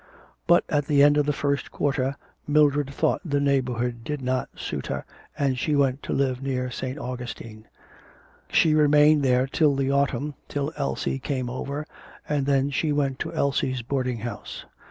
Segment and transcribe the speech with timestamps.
[0.47, 2.15] But, at the end of the first quarter,
[2.47, 5.05] Mildred thought the neighbourhood did not suit her,
[5.37, 6.97] and she went to live near St.
[6.97, 7.67] Augustine.
[8.49, 11.85] She remained there till the autumn, till Elsie came over,
[12.27, 14.65] and then she went to Elsie's boarding house.